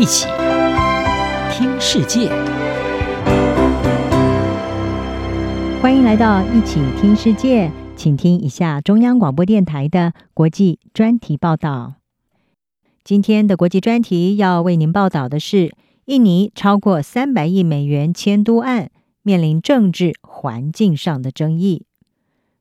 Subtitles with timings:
[0.00, 0.26] 一起
[1.52, 2.30] 听世界，
[5.82, 11.96] 欢迎来到一起听世界，请听一下中央广播电台的国际专题报道。
[13.04, 15.74] 今天的国际专题要为您报道的是，
[16.06, 18.88] 印尼超过三百亿美元迁都案
[19.22, 21.84] 面临政治环境上的争议。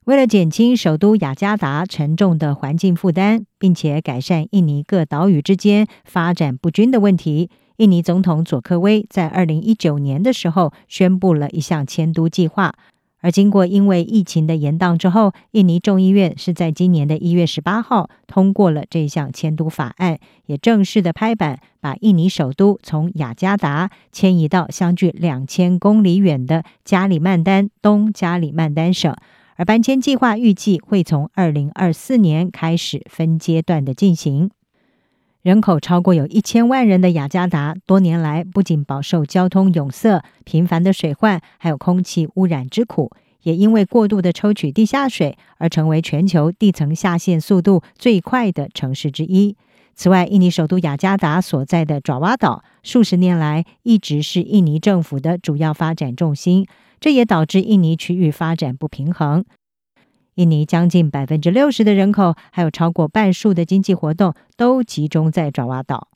[0.09, 12.73] 为了减轻首都雅加达沉重的环境负担，并且改善印尼各岛屿之间发展不均的问题，印尼总统佐科威在二零一九年的时候宣布了一项迁都计划。
[13.19, 20.17] 而经过因为疫情的延宕之后，印尼众议院是在今年的一月十八号通过了这项迁都法案，
[20.47, 29.15] 也正式的拍板，把印尼首都从雅加达迁移到相距两千公里远的加里曼丹东加里曼丹省。
[29.59, 34.51] 而搬迁计划预计会从二零二四年开始分阶段的进行。
[35.41, 43.11] 人口超过有一千万人的雅加达，多年来不仅饱受交通堵塞、频繁的水患，还有空气污染之苦，
[43.43, 49.57] 也因为过度的抽取地下水而成为全球地层下陷速度最快的城市之一。
[49.93, 56.65] 此外，印尼首都雅加达所在的爪哇岛，数十年来一直是印尼政府的主要发展重心。
[56.99, 59.45] 这也导致印尼区域发展不平衡。
[60.35, 66.07] 印尼将近百分之六十的人口，还有超过半数的经济活动，都集中在爪哇岛。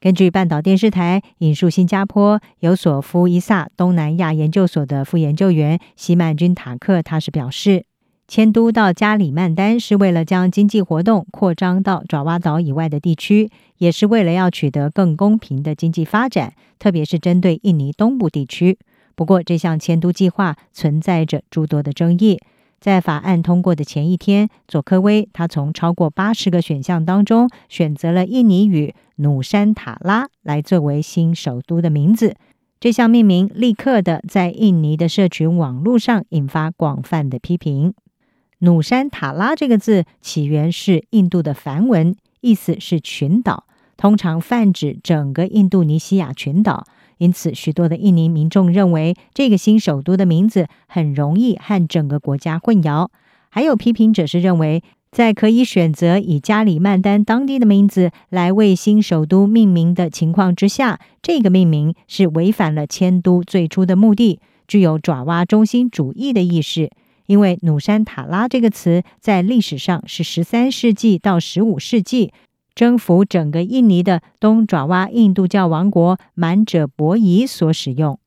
[0.00, 7.84] 根据半岛电视台引述新加坡有索夫伊萨东南亚研究所的副研究员西曼君塔克，他是表示，
[8.26, 18.78] 迁都到加里曼丹是为了将经济活动扩张到爪哇岛以外的地区，也是为了要取得更公平的经济发展，特别是针对印尼东部地区。
[19.20, 22.40] 不过，这项迁都计划存在着诸多的争议。
[22.80, 32.34] 在法案通过的前一天，佐科威他从超过八十个选项当中选择了印尼语“努山塔拉”来作为新首都的名字。
[32.80, 37.92] 这项命名立刻的在印尼的社群网络上引发广泛的批评。
[38.60, 43.64] “努山塔拉”这个字起源是印度的梵文，意思是群岛，
[43.98, 46.86] 通常泛指整个印度尼西亚群岛。
[47.20, 53.08] 因此，许多的印尼民众认为这个新首都的名字很容易和整个国家混淆。
[53.50, 66.90] 还有批评者是认为，在可以选择以加里曼丹当地的名字来为新首都命名的情况之下，这个命名是违反了迁都最初的目的，具有爪哇中心主义的意识。
[67.26, 72.32] 因为努山塔拉这个词在历史上是十三世纪到十五世纪。
[72.80, 78.18] 征服整个印尼的东爪哇印度教王国满者伯夷所使用。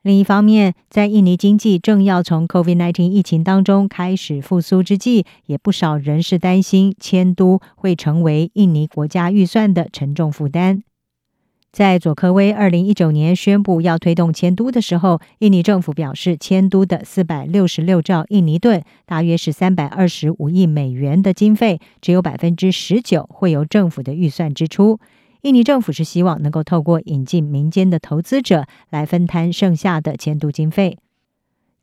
[0.00, 10.84] 另一方面，在印尼经济正要从 COVID-19 疫情当中开始复苏之际，也不少人士担心迁都会成为印尼国家预算的沉重负担。
[11.76, 24.98] 在佐科威二零一九年宣布要推动迁都的时候，印尼政府表示，迁都的四百六十六兆印尼盾，大约是三百二十五亿美元的经费，只有百分之十九会由政府的预算支出。
[25.42, 30.96] 印尼政府是希望能够透过引进民间的投资者来分摊剩下的迁都经费。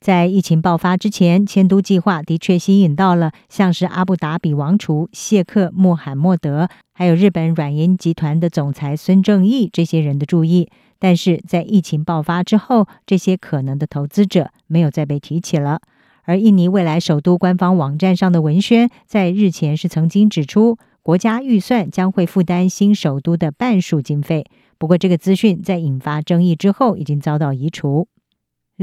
[0.04, 10.68] 在疫情爆发之前，迁都计划的确吸引到了像是阿布达比王储谢克穆罕默德，还有日本软银集团的总裁孙正义这些人的注意。
[11.00, 15.80] 但是在疫情爆发之后，这些可能的投资者没有再被提起了。
[16.24, 24.46] 而印尼未来首都官方网站上的文宣在日前是曾经指出，国家预算将会负担新首都的半数经费。
[24.78, 28.10] 不过，这个资讯在引发争议之后，已经遭到移除。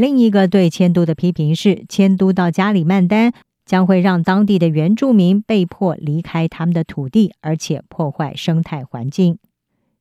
[0.00, 3.34] 另一个对迁都的批评是，迁都到加里曼丹
[3.66, 9.36] 将会让当地的原住民被迫离开他们的土地，而且破坏生态环境。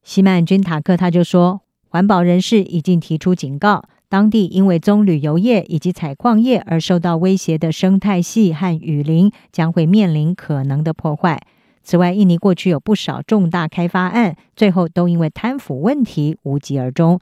[0.02, 11.42] 西曼君塔克他就说，环保人士已经提出警告，当地因为棕榈油业以及采矿业而受到威胁的生态系和雨林将会面临可能的破坏。
[11.84, 17.20] 此外，印尼过去有不少重大开发案，最后都因为贪腐问题无疾而终。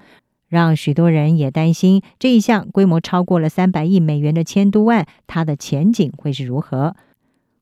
[0.48, 6.96] 让许多人也担心这一项规模超过了三百亿美元的迁都案，它的前景会是如何？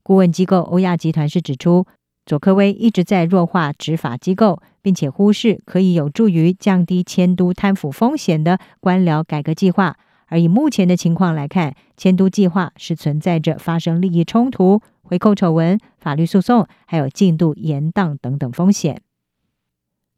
[0.04, 1.88] 顾问机构欧亚集团是指出，
[2.26, 9.98] 佐科威一直在弱化执法机构，并且忽视可以有助于降低迁都贪腐风险的官僚改革计划。
[10.28, 19.02] 而以目前的情况来看，迁都计划是存在着发生利益冲突、回扣丑闻、法律诉讼，还有进度延宕等等风险。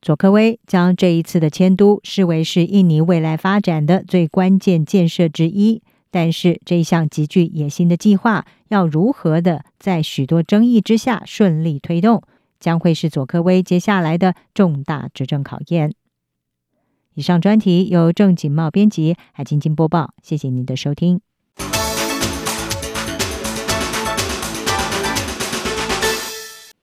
[0.02, 12.22] 佐科威将这一次的迁都视为是印尼未来发展的最关键建设之一，但是这一项极具野心的计划要如何的在许多争议之下顺利推动，
[12.60, 15.94] 将会是佐科威接下来的重大执政考验。
[17.16, 20.14] 以上专题由郑锦茂编辑，海晶晶播报。
[20.22, 21.27] 谢谢您的收听。